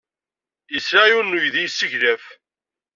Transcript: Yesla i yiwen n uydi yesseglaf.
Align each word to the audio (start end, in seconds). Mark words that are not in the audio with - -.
Yesla 0.73 1.01
i 1.05 1.09
yiwen 1.09 1.27
n 1.31 1.37
uydi 1.39 1.61
yesseglaf. 1.63 2.23